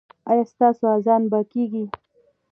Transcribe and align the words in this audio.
ایا 0.29 0.43
ستاسو 0.51 0.85
اذان 0.95 1.21
به 1.31 1.39
کیږي؟ 1.51 1.83